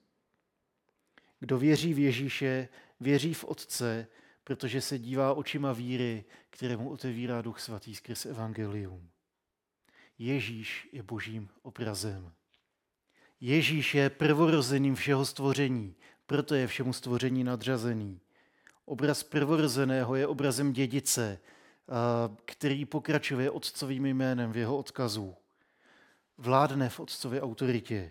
Kdo 1.41 1.59
věří 1.59 1.95
v 1.95 1.99
Ježíše, 1.99 2.69
věří 3.01 3.35
v 3.35 3.45
Otce, 3.45 4.07
protože 4.45 4.81
se 4.81 4.99
dívá 4.99 5.35
očima 5.35 5.73
víry, 5.73 6.25
kterému 6.51 6.91
otevírá 6.91 7.43
Duch 7.43 7.61
Svatý 7.61 7.95
skrz 7.95 8.27
Evangelium. 8.27 9.11
Ježíš 10.19 10.89
je 10.93 11.03
božím 11.03 11.49
obrazem. 11.63 12.33
Ježíš 13.41 13.95
je 13.95 14.11
prvorozeným 14.11 14.95
všeho 14.95 15.27
stvoření, 15.27 15.95
proto 16.27 16.55
je 16.55 16.67
všemu 16.67 16.93
stvoření 16.93 17.45
nadřazený. 17.45 18.21
Obraz 18.85 19.23
prvorozeného 19.23 20.15
je 20.15 20.27
obrazem 20.27 20.73
dědice, 20.73 21.39
který 22.45 22.85
pokračuje 22.85 23.51
otcovým 23.51 24.07
jménem 24.07 24.53
v 24.53 24.57
jeho 24.57 24.79
odkazu 24.79 25.37
vládne 26.41 26.89
v 26.89 27.01
otcově 27.01 27.43
autoritě. 27.43 28.11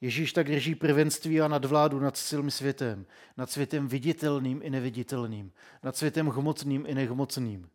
Ježíš 0.00 0.32
tak 0.32 0.46
drží 0.46 0.74
prvenství 0.74 1.40
a 1.40 1.48
nadvládu 1.48 2.00
nad 2.00 2.16
celým 2.16 2.50
světem, 2.50 3.06
nad 3.36 3.50
světem 3.50 3.88
viditelným 3.88 4.60
i 4.62 4.70
neviditelným, 4.70 5.52
nad 5.82 5.96
světem 5.96 6.26
hmotným 6.26 6.84
i 6.86 6.94
nehmotným. 6.94 7.68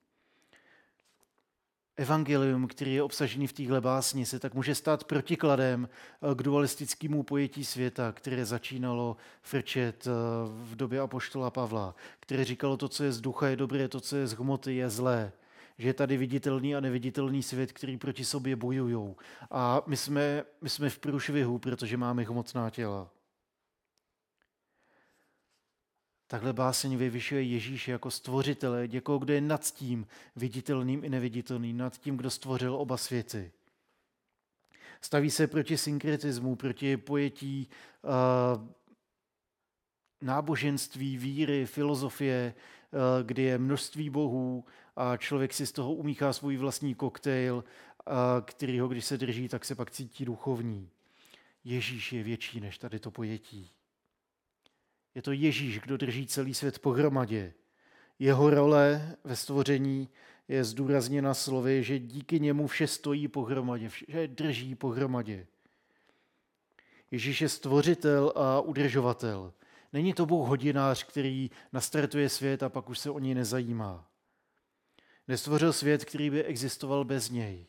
Evangelium, 1.96 2.68
který 2.68 2.94
je 2.94 3.04
obsažený 3.04 3.48
v 3.48 3.54
téhle 3.54 3.82
básni, 3.82 4.26
se 4.26 4.40
tak 4.40 4.54
může 4.54 4.76
stát 4.76 5.04
protikladem 5.04 5.90
k 6.36 6.44
dualistickému 6.44 7.24
pojetí 7.24 7.66
světa, 7.66 8.12
které 8.12 8.46
začínalo 8.46 9.18
frčet 9.42 10.08
eh, 10.08 10.12
v 10.48 10.76
době 10.76 11.00
apoštola 11.00 11.50
Pavla, 11.50 11.96
které 12.20 12.46
říkalo, 12.46 12.78
to, 12.78 12.90
co 12.90 13.04
je 13.04 13.12
z 13.12 13.22
ducha, 13.22 13.48
je 13.48 13.56
dobré, 13.56 13.88
to, 13.88 14.00
co 14.00 14.16
je 14.16 14.28
z 14.28 14.34
hmoty, 14.34 14.76
je 14.76 14.90
zlé 14.90 15.32
že 15.82 15.88
je 15.88 15.94
tady 15.94 16.18
viditelný 16.18 16.76
a 16.76 16.80
neviditelný 16.80 17.44
svět, 17.44 17.72
který 17.72 17.98
proti 17.98 18.26
sobě 18.26 18.56
bojují. 18.56 19.16
A 19.52 19.82
my 19.88 19.98
jsme, 19.98 20.44
my 20.62 20.70
jsme 20.70 20.90
v 20.90 21.00
průšvihu, 21.00 21.58
protože 21.60 21.98
máme 21.98 22.24
hmotná 22.24 22.70
těla. 22.70 23.10
Takhle 26.28 26.54
báseň 26.54 26.98
vyvyšuje 26.98 27.44
Ježíš 27.44 27.88
jako 27.88 28.12
stvořitele, 28.12 28.88
někoho, 28.88 29.20
kdo 29.20 29.34
je 29.34 29.42
nad 29.42 29.74
tím 29.74 30.08
viditelným 30.36 31.04
i 31.04 31.10
neviditelným, 31.10 31.78
nad 31.78 31.98
tím, 31.98 32.18
kdo 32.18 32.30
stvořil 32.30 32.76
oba 32.76 32.98
světy. 32.98 33.52
Staví 35.02 35.32
se 35.32 35.48
proti 35.48 35.78
synkretismu, 35.78 36.56
proti 36.56 36.98
pojetí 36.98 37.70
uh, 38.04 38.68
náboženství, 40.22 41.18
víry, 41.18 41.66
filozofie, 41.66 42.54
kdy 43.24 43.42
je 43.42 43.58
množství 43.58 44.10
bohů 44.10 44.66
a 44.96 45.18
člověk 45.18 45.54
si 45.54 45.66
z 45.66 45.72
toho 45.72 45.94
umíchá 45.94 46.34
svůj 46.34 46.58
vlastní 46.58 46.96
koktejl, 46.96 47.64
který 48.46 48.80
ho, 48.80 48.88
když 48.88 49.06
se 49.06 49.18
drží, 49.18 49.48
tak 49.48 49.66
se 49.66 49.76
pak 49.76 49.92
cítí 49.92 50.26
duchovní. 50.26 50.90
Ježíš 51.64 52.14
je 52.14 52.24
větší 52.24 52.60
než 52.60 52.78
tady 52.78 53.00
to 53.00 53.12
pojetí. 53.12 53.72
Je 55.16 55.22
to 55.22 55.32
Ježíš, 55.32 55.80
kdo 55.80 55.98
drží 55.98 56.28
celý 56.28 56.54
svět 56.54 56.80
pohromadě. 56.80 57.54
Jeho 58.20 58.50
role 58.50 59.16
ve 59.24 59.36
stvoření 59.36 60.10
je 60.48 60.64
zdůrazněna 60.64 61.34
slovy, 61.34 61.84
že 61.84 62.00
díky 62.00 62.40
němu 62.40 62.68
vše 62.68 62.88
stojí 62.88 63.28
pohromadě, 63.28 63.90
vše 63.90 64.28
drží 64.28 64.76
pohromadě. 64.76 65.48
Ježíš 67.12 67.42
je 67.42 67.50
stvořitel 67.50 68.34
a 68.36 68.62
udržovatel. 68.62 69.54
Není 69.94 70.14
to 70.14 70.26
Bůh 70.26 70.48
hodinář, 70.48 71.04
který 71.04 71.52
nastartuje 71.72 72.30
svět 72.30 72.64
a 72.64 72.70
pak 72.70 72.90
už 72.90 73.00
se 73.00 73.10
o 73.10 73.20
něj 73.20 73.36
nezajímá. 73.36 74.08
Nestvořil 75.28 75.74
svět, 75.74 76.06
který 76.06 76.30
by 76.30 76.44
existoval 76.44 77.06
bez 77.06 77.30
něj. 77.30 77.68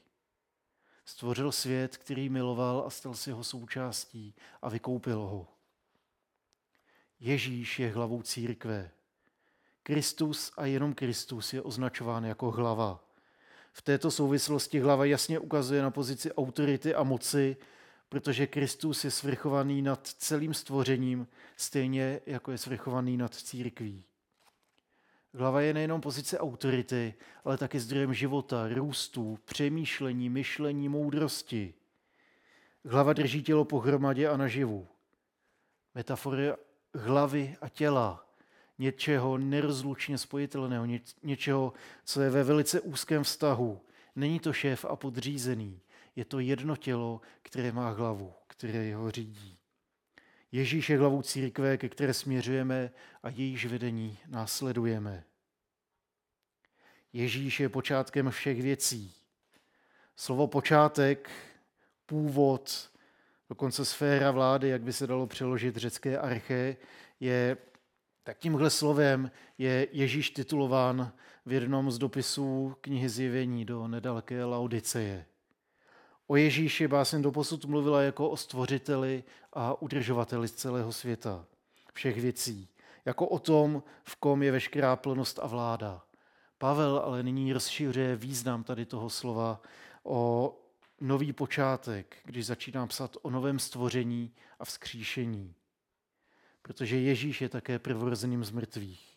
Stvořil 1.05 1.53
svět, 1.53 1.97
který 1.97 2.29
miloval 2.29 2.85
a 2.87 2.91
stal 2.91 3.15
si 3.15 3.31
ho 3.31 3.45
součástí 3.45 4.35
a 4.63 4.69
vykoupil 4.69 5.21
ho. 5.21 5.49
Ježíš 7.21 7.79
je 7.79 7.91
hlavou 7.91 8.23
církve. 8.23 8.91
Kristus 9.83 10.53
a 10.57 10.67
jenom 10.67 10.95
Kristus 10.95 11.53
je 11.53 11.63
označován 11.63 12.25
jako 12.25 12.51
hlava. 12.51 13.05
V 13.73 13.83
této 13.83 14.11
souvislosti 14.11 14.81
hlava 14.81 15.05
jasně 15.05 15.39
ukazuje 15.39 15.83
na 15.83 15.91
pozici 15.91 16.33
autority 16.33 16.95
a 16.95 17.03
moci, 17.03 17.57
protože 18.13 18.47
Kristus 18.47 19.05
je 19.05 19.11
svrchovaný 19.11 19.83
nad 19.83 20.07
celým 20.07 20.55
stvořením, 20.55 21.27
stejně 21.57 22.21
jako 22.27 22.53
je 22.53 22.59
svrchovaný 22.59 23.17
nad 23.17 23.35
církví. 23.35 24.05
Hlava 25.35 25.61
je 25.61 25.75
nejenom 25.75 26.01
pozice 26.01 26.39
autority, 26.39 27.15
ale 27.45 27.59
také 27.59 27.81
zdrojem 27.81 28.15
života, 28.15 28.69
růstu, 28.69 29.39
přemýšlení, 29.45 30.31
myšlení, 30.31 30.89
moudrosti. 30.89 31.75
Hlava 32.85 33.13
drží 33.13 33.43
tělo 33.43 33.65
pohromadě 33.65 34.29
a 34.29 34.37
naživu. 34.37 34.89
Metafory 35.95 36.53
hlavy 36.95 37.57
a 37.61 37.69
těla, 37.69 38.27
něčeho 38.79 39.39
nerozlučně 39.39 40.19
spojitelného, 40.19 40.87
něčeho, 41.23 41.73
co 42.05 42.23
je 42.23 42.31
ve 42.31 42.45
velice 42.45 42.81
úzkém 42.81 43.23
vztahu. 43.25 43.81
Není 44.17 44.41
to 44.41 44.53
šéf 44.53 44.85
a 44.85 44.97
podřízený, 44.97 45.81
je 46.17 46.25
to 46.25 46.39
jedno 46.39 46.77
tělo, 46.77 47.21
které 47.43 47.73
má 47.73 47.91
hlavu, 47.91 48.33
které 48.47 48.85
jeho 48.85 49.11
řídí. 49.11 49.59
Ježíš 50.53 50.91
je 50.91 50.99
hlavou 50.99 51.23
církve, 51.23 51.77
ke 51.77 51.89
které 51.89 52.15
směřujeme 52.15 52.91
a 53.23 53.29
jejíž 53.29 53.67
vedení 53.67 54.19
následujeme. 54.27 55.25
Ježíš 57.13 57.61
je 57.61 57.69
počátkem 57.69 58.31
všech 58.31 58.63
věcí. 58.63 59.15
Slovo 60.17 60.47
počátek, 60.47 61.31
původ, 62.07 62.91
dokonce 63.49 63.85
sféra 63.85 64.31
vlády, 64.31 64.69
jak 64.69 64.83
by 64.83 64.93
se 64.93 65.07
dalo 65.07 65.27
přeložit 65.27 65.77
řecké 65.77 66.19
arche, 66.19 66.77
je 67.21 67.57
tak 68.25 68.39
tímhle 68.39 68.71
slovem 68.71 69.31
je 69.59 69.89
Ježíš 69.93 70.31
titulován 70.31 71.13
v 71.47 71.53
jednom 71.53 71.91
z 71.91 71.99
dopisů 71.99 72.77
knihy 72.81 73.09
Zjevení 73.09 73.65
do 73.65 73.89
nedaleké 73.89 74.45
Laodiceje. 74.45 75.27
O 76.33 76.37
Ježíši 76.37 76.89
báseň 76.89 77.23
doposud 77.23 77.65
mluvila 77.65 78.03
jako 78.03 78.31
o 78.31 78.37
stvořiteli 78.37 79.25
a 79.53 79.83
udržovateli 79.83 80.49
z 80.49 80.53
celého 80.53 80.93
světa, 80.93 81.47
všech 81.93 82.21
věcí. 82.21 82.69
jako 83.05 83.29
o 83.29 83.39
tom, 83.39 83.83
v 84.05 84.17
kom 84.17 84.43
je 84.43 84.53
veškerá 84.53 84.97
plnost 84.97 85.39
a 85.43 85.47
vláda. 85.47 86.05
Pavel 86.59 86.99
ale 86.99 87.23
nyní 87.23 87.53
rozšiřuje 87.53 88.17
význam 88.17 88.65
tady 88.65 88.87
toho 88.87 89.11
slova 89.11 89.61
o 90.03 90.55
nový 91.01 91.33
počátek, 91.33 92.17
když 92.25 92.47
začínám 92.47 92.89
psat 92.89 93.17
o 93.23 93.31
novém 93.31 93.59
stvoření 93.59 94.33
a 94.59 94.65
vzkříšení. 94.65 95.55
Protože 96.63 96.97
Ježíš 96.97 97.41
je 97.41 97.49
také 97.49 97.79
prvorozeným 97.79 98.45
z 98.45 98.51
mrtvých. 98.51 99.12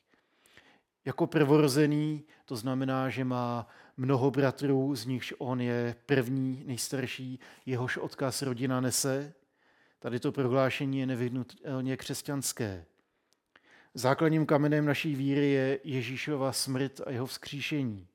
Jako 1.06 1.28
prvorozený 1.28 2.24
to 2.46 2.56
znamená, 2.56 3.10
že 3.10 3.24
má 3.24 3.68
mnoho 3.98 4.32
bratrů, 4.32 4.96
z 4.96 5.06
nichž 5.06 5.34
on 5.38 5.62
je 5.62 5.96
první, 6.06 6.64
nejstarší, 6.66 7.40
jehož 7.66 7.98
odkaz 7.98 8.42
rodina 8.42 8.82
nese. 8.82 9.34
Tady 10.00 10.20
to 10.20 10.32
prohlášení 10.32 11.00
je 11.00 11.06
nevyhnutelně 11.06 11.98
křesťanské. 11.98 12.86
Základním 13.94 14.46
kamenem 14.46 14.86
naší 14.86 15.16
víry 15.16 15.52
je 15.52 15.80
Ježíšova 15.84 16.52
smrt 16.52 17.02
a 17.06 17.12
jeho 17.12 17.26
vzkříšení. 17.26 18.08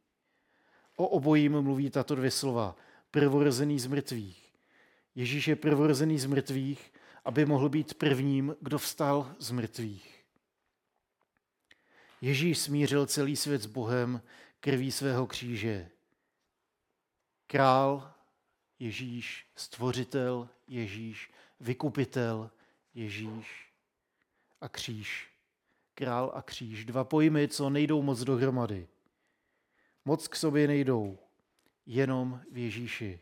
O 0.96 1.06
obojím 1.06 1.62
mluví 1.62 1.90
tato 1.90 2.14
dvě 2.14 2.30
slova. 2.30 2.76
Prvorozený 3.10 3.78
z 3.78 3.86
mrtvých. 3.86 4.52
Ježíš 5.14 5.48
je 5.48 5.56
prvorozený 5.56 6.18
z 6.18 6.26
mrtvých, 6.26 6.92
aby 7.24 7.46
mohl 7.46 7.68
být 7.68 7.94
prvním, 7.94 8.56
kdo 8.60 8.78
vstal 8.78 9.34
z 9.38 9.50
mrtvých. 9.50 10.19
Ježíš 12.20 12.58
smířil 12.58 13.06
celý 13.06 13.36
svět 13.36 13.62
s 13.62 13.66
Bohem 13.66 14.22
krví 14.60 14.92
svého 14.92 15.26
kříže. 15.26 15.88
Král 17.46 18.12
Ježíš, 18.78 19.46
stvořitel 19.56 20.48
Ježíš, 20.68 21.30
vykupitel 21.60 22.50
Ježíš 22.94 23.70
a 24.60 24.68
kříž. 24.68 25.30
Král 25.94 26.32
a 26.34 26.42
kříž. 26.42 26.84
Dva 26.84 27.04
pojmy, 27.04 27.48
co 27.48 27.70
nejdou 27.70 28.02
moc 28.02 28.20
dohromady. 28.20 28.88
Moc 30.04 30.28
k 30.28 30.36
sobě 30.36 30.68
nejdou, 30.68 31.18
jenom 31.86 32.40
v 32.52 32.58
Ježíši. 32.58 33.20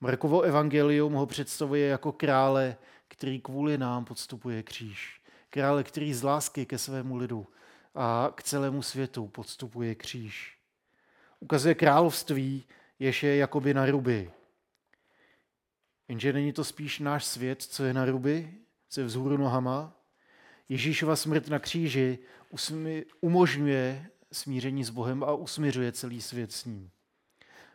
Markovo 0.00 0.40
evangelium 0.40 1.12
ho 1.12 1.26
představuje 1.26 1.88
jako 1.88 2.12
krále, 2.12 2.76
který 3.08 3.40
kvůli 3.40 3.78
nám 3.78 4.04
podstupuje 4.04 4.62
kříž. 4.62 5.20
Krále, 5.50 5.84
který 5.84 6.14
z 6.14 6.22
lásky 6.22 6.66
ke 6.66 6.78
svému 6.78 7.16
lidu 7.16 7.46
a 7.94 8.32
k 8.34 8.42
celému 8.42 8.82
světu 8.82 9.26
podstupuje 9.26 9.94
kříž. 9.94 10.58
Ukazuje 11.40 11.74
království, 11.74 12.64
jež 12.98 13.22
je 13.22 13.36
jakoby 13.36 13.74
na 13.74 13.86
ruby. 13.86 14.30
Jenže 16.08 16.32
není 16.32 16.52
to 16.52 16.64
spíš 16.64 16.98
náš 16.98 17.24
svět, 17.24 17.62
co 17.62 17.84
je 17.84 17.94
na 17.94 18.04
ruby, 18.04 18.54
co 18.88 19.00
je 19.00 19.06
vzhůru 19.06 19.36
nohama. 19.36 19.96
Ježíšova 20.68 21.16
smrt 21.16 21.48
na 21.48 21.58
kříži 21.58 22.18
umožňuje 23.20 24.10
smíření 24.32 24.84
s 24.84 24.90
Bohem 24.90 25.24
a 25.24 25.34
usměřuje 25.34 25.92
celý 25.92 26.22
svět 26.22 26.52
s 26.52 26.64
ním. 26.64 26.90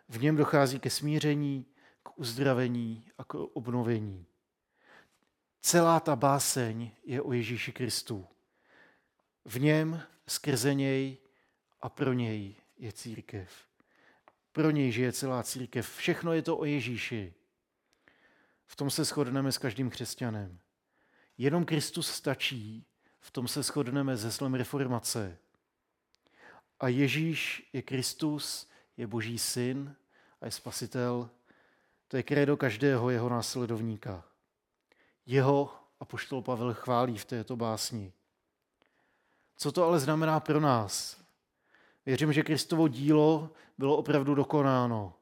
V 0.09 0.21
něm 0.21 0.35
dochází 0.35 0.79
ke 0.79 0.89
smíření, 0.89 1.65
k 2.03 2.19
uzdravení 2.19 3.05
a 3.17 3.23
k 3.23 3.33
obnovení. 3.33 4.25
Celá 5.65 5.99
ta 5.99 6.15
báseň 6.15 6.91
je 7.03 7.21
o 7.21 7.33
Ježíši 7.33 7.71
Kristu. 7.71 8.27
V 9.45 9.59
něm, 9.59 10.03
skrze 10.27 10.73
něj 10.73 11.17
a 11.81 11.89
pro 11.89 12.13
něj 12.13 12.55
je 12.77 12.91
církev. 12.91 13.49
Pro 14.51 14.71
něj 14.71 14.91
žije 14.91 15.11
celá 15.11 15.43
církev. 15.43 15.95
Všechno 15.95 16.33
je 16.33 16.41
to 16.41 16.57
o 16.57 16.65
Ježíši. 16.65 17.33
V 18.65 18.75
tom 18.75 18.89
se 18.89 19.03
shodneme 19.03 19.51
s 19.51 19.57
každým 19.57 19.89
křesťanem. 19.89 20.59
Jenom 21.37 21.65
Kristus 21.65 22.11
stačí, 22.11 22.85
v 23.19 23.31
tom 23.31 23.47
se 23.47 23.63
shodneme 23.63 24.17
se 24.17 24.31
slem 24.31 24.53
reformace. 24.53 25.37
A 26.79 26.87
Ježíš 26.87 27.69
je 27.73 27.81
Kristus, 27.81 28.69
je 28.97 29.07
Boží 29.07 29.37
syn 29.37 29.95
a 30.41 30.45
je 30.45 30.51
spasitel. 30.51 31.29
To 32.07 32.17
je 32.17 32.23
krédo 32.23 32.57
každého 32.57 33.09
jeho 33.09 33.29
následovníka. 33.29 34.32
Jeho 35.25 35.71
a 35.99 36.05
poštol 36.05 36.41
Pavel 36.41 36.73
chválí 36.73 37.17
v 37.17 37.25
této 37.25 37.55
básni. 37.55 38.13
Co 39.57 39.71
to 39.71 39.85
ale 39.85 39.99
znamená 39.99 40.39
pro 40.39 40.59
nás? 40.59 41.23
Věřím, 42.05 42.33
že 42.33 42.43
Kristovo 42.43 42.87
dílo 42.87 43.51
bylo 43.77 43.97
opravdu 43.97 44.35
dokonáno, 44.35 45.13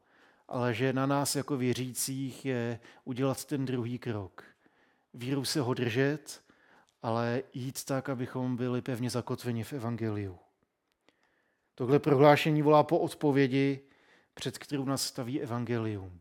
ale 0.48 0.74
že 0.74 0.94
na 0.94 1.06
nás 1.06 1.36
jako 1.36 1.58
věřících 1.58 2.46
je 2.46 2.80
udělat 3.04 3.46
ten 3.46 3.66
druhý 3.66 4.00
krok. 4.00 4.44
Víru 5.14 5.46
se 5.46 5.62
ho 5.62 5.74
držet, 5.74 6.44
ale 7.02 7.44
jít 7.54 7.86
tak, 7.86 8.10
abychom 8.10 8.56
byli 8.56 8.82
pevně 8.82 9.10
zakotveni 9.10 9.64
v 9.64 9.74
Evangeliu. 9.74 10.40
Tohle 11.76 12.00
prohlášení 12.00 12.62
volá 12.62 12.84
po 12.84 13.00
odpovědi, 13.00 13.80
před 14.34 14.58
kterou 14.58 14.86
nás 14.86 15.04
staví 15.04 15.42
Evangelium. 15.42 16.20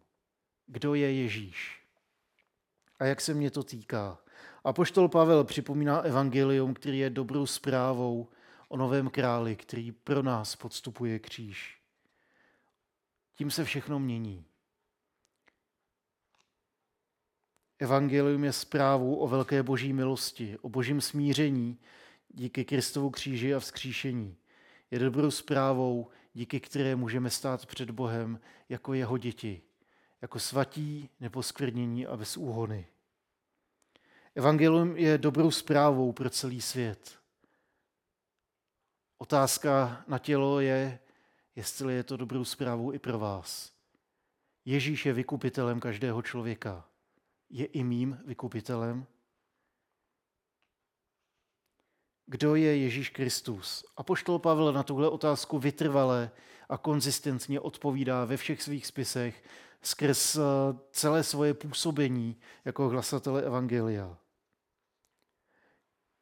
Kdo 0.67 0.95
je 0.95 1.13
Ježíš? 1.13 1.80
A 3.01 3.05
jak 3.05 3.21
se 3.21 3.35
mě 3.35 3.51
to 3.51 3.63
týká? 3.63 4.19
A 4.65 4.73
poštol 4.73 5.09
Pavel 5.09 5.45
připomíná 5.45 6.01
evangelium, 6.01 6.75
který 6.75 6.99
je 6.99 7.11
dobrou 7.11 7.47
zprávou 7.47 8.29
o 8.69 8.77
novém 8.77 9.11
králi, 9.11 9.57
který 9.57 9.93
pro 9.93 10.23
nás 10.23 10.57
podstupuje 10.57 11.19
kříž. 11.19 11.81
Tím 13.35 13.51
se 13.51 13.65
všechno 13.65 13.99
mění. 13.99 14.45
Evangelium 17.79 18.45
je 18.45 18.53
zprávou 18.53 19.15
o 19.15 19.29
velké 19.29 19.63
boží 19.63 19.93
milosti, 19.93 20.59
o 20.63 20.69
božím 20.69 21.01
smíření 21.01 21.79
díky 22.29 22.65
Kristovu 22.65 23.11
kříži 23.11 23.55
a 23.55 23.61
vzkříšení. 23.61 24.37
Je 24.91 24.99
dobrou 24.99 25.31
zprávou, 25.31 26.09
díky 26.35 26.61
které 26.61 26.97
můžeme 26.97 27.31
stát 27.31 27.67
před 27.67 27.91
Bohem 27.91 28.41
jako 28.69 28.95
jeho 28.95 29.19
děti, 29.19 29.63
jako 30.23 30.39
svatí, 30.41 31.09
neposkvrnění 31.21 32.07
a 32.07 32.17
bez 32.17 32.37
úhony. 32.37 32.87
Evangelium 34.35 34.97
je 34.97 35.19
dobrou 35.19 35.51
zprávou 35.51 36.13
pro 36.13 36.31
celý 36.31 36.61
svět. 36.61 37.19
Otázka 39.19 40.05
na 40.09 40.19
tělo 40.19 40.61
je, 40.61 40.99
jestli 41.57 41.95
je 41.95 42.05
to 42.05 42.17
dobrou 42.17 42.45
zprávou 42.45 42.93
i 42.93 42.99
pro 42.99 43.19
vás. 43.19 43.73
Ježíš 44.65 45.07
je 45.07 45.13
vykupitelem 45.13 45.81
každého 45.81 46.23
člověka. 46.23 46.85
Je 47.51 47.67
i 47.67 47.85
mým 47.85 48.19
vykupitelem? 48.25 49.07
Kdo 52.27 52.55
je 52.55 52.77
Ježíš 52.77 53.11
Kristus? 53.11 53.85
A 53.97 54.03
poštol 54.03 54.39
Pavel 54.39 54.73
na 54.73 54.83
tuhle 54.83 55.09
otázku 55.09 55.59
vytrvale 55.59 56.31
a 56.69 56.79
konzistentně 56.79 57.61
odpovídá 57.61 58.25
ve 58.25 58.37
všech 58.37 58.63
svých 58.63 58.87
spisech 58.87 59.45
skrz 59.83 60.37
eh, 60.37 60.41
celé 60.91 61.23
svoje 61.23 61.55
působení 61.55 62.37
jako 62.65 62.89
hlasatele 62.89 63.43
Evangelia. 63.43 64.17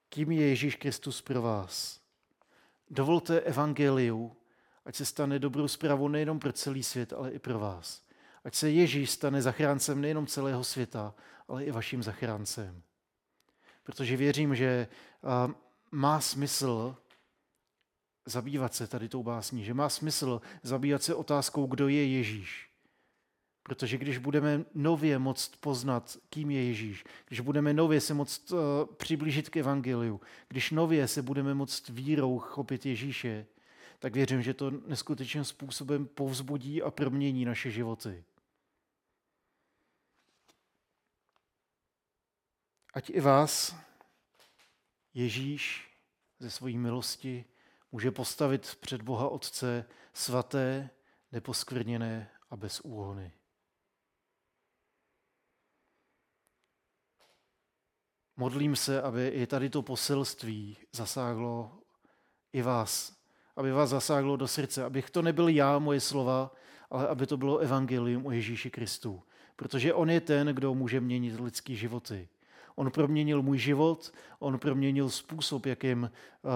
Kým 0.08 0.30
je 0.30 0.48
Ježíš 0.48 0.74
Kristus 0.74 1.22
pro 1.22 1.42
vás? 1.42 2.00
Dovolte 2.90 3.40
Evangeliu, 3.40 4.36
ať 4.84 4.94
se 4.94 5.04
stane 5.04 5.38
dobrou 5.38 5.68
zprávou 5.68 6.08
nejenom 6.08 6.38
pro 6.38 6.52
celý 6.52 6.82
svět, 6.82 7.12
ale 7.12 7.30
i 7.30 7.38
pro 7.38 7.58
vás. 7.58 8.02
Ať 8.44 8.54
se 8.54 8.70
Ježíš 8.70 9.10
stane 9.10 9.42
zachráncem 9.42 10.00
nejenom 10.00 10.26
celého 10.26 10.64
světa, 10.64 11.14
ale 11.48 11.64
i 11.64 11.70
vaším 11.70 12.02
zachráncem. 12.02 12.82
Protože 13.84 14.16
věřím, 14.16 14.54
že 14.54 14.66
eh, 14.68 15.54
má 15.90 16.20
smysl 16.20 16.96
zabývat 18.26 18.74
se 18.74 18.86
tady 18.86 19.08
tou 19.08 19.22
básní, 19.22 19.64
že 19.64 19.74
má 19.74 19.88
smysl 19.88 20.40
zabývat 20.62 21.02
se 21.02 21.14
otázkou, 21.14 21.66
kdo 21.66 21.88
je 21.88 22.06
Ježíš. 22.06 22.67
Protože 23.62 23.98
když 23.98 24.18
budeme 24.18 24.64
nově 24.74 25.18
moct 25.18 25.56
poznat, 25.56 26.16
kým 26.30 26.50
je 26.50 26.64
Ježíš, 26.64 27.04
když 27.28 27.40
budeme 27.40 27.72
nově 27.72 28.00
se 28.00 28.14
moct 28.14 28.52
uh, 28.52 28.58
přiblížit 28.96 29.48
k 29.48 29.56
Evangeliu, 29.56 30.20
když 30.48 30.70
nově 30.70 31.08
se 31.08 31.22
budeme 31.22 31.54
moct 31.54 31.88
vírou 31.88 32.38
chopit 32.38 32.86
Ježíše, 32.86 33.46
tak 33.98 34.14
věřím, 34.14 34.42
že 34.42 34.54
to 34.54 34.70
neskutečným 34.70 35.44
způsobem 35.44 36.06
povzbudí 36.06 36.82
a 36.82 36.90
promění 36.90 37.44
naše 37.44 37.70
životy. 37.70 38.24
Ať 42.94 43.10
i 43.10 43.20
vás 43.20 43.76
Ježíš 45.14 45.90
ze 46.38 46.50
svojí 46.50 46.78
milosti 46.78 47.44
může 47.92 48.10
postavit 48.10 48.78
před 48.80 49.02
Boha 49.02 49.28
Otce 49.28 49.84
svaté, 50.12 50.90
neposkvrněné 51.32 52.30
a 52.50 52.56
bez 52.56 52.80
úhony. 52.80 53.32
Modlím 58.40 58.76
se, 58.76 59.02
aby 59.02 59.28
i 59.28 59.46
tady 59.46 59.70
to 59.70 59.82
poselství 59.82 60.76
zasáhlo 60.92 61.72
i 62.52 62.62
vás, 62.62 63.16
aby 63.56 63.72
vás 63.72 63.90
zasáhlo 63.90 64.36
do 64.36 64.48
srdce, 64.48 64.84
abych 64.84 65.10
to 65.10 65.22
nebyl 65.22 65.48
já, 65.48 65.78
moje 65.78 66.00
slova, 66.00 66.54
ale 66.90 67.08
aby 67.08 67.26
to 67.26 67.36
bylo 67.36 67.58
evangelium 67.58 68.26
o 68.26 68.30
Ježíši 68.30 68.70
Kristu. 68.70 69.22
Protože 69.56 69.94
on 69.94 70.10
je 70.10 70.20
ten, 70.20 70.46
kdo 70.46 70.74
může 70.74 71.00
měnit 71.00 71.40
lidský 71.40 71.76
životy. 71.76 72.28
On 72.74 72.90
proměnil 72.90 73.42
můj 73.42 73.58
život, 73.58 74.12
on 74.38 74.58
proměnil 74.58 75.10
způsob, 75.10 75.66
jakým 75.66 76.02
uh, 76.02 76.50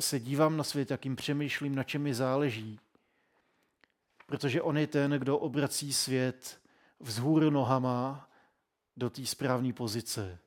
se 0.00 0.20
dívám 0.20 0.56
na 0.56 0.64
svět, 0.64 0.90
jakým 0.90 1.16
přemýšlím, 1.16 1.74
na 1.74 1.82
čem 1.82 2.02
mi 2.02 2.14
záleží. 2.14 2.80
Protože 4.26 4.62
on 4.62 4.78
je 4.78 4.86
ten, 4.86 5.10
kdo 5.10 5.38
obrací 5.38 5.92
svět 5.92 6.60
vzhůru 7.00 7.50
nohama 7.50 8.28
do 8.96 9.10
té 9.10 9.26
správné 9.26 9.72
pozice. 9.72 10.38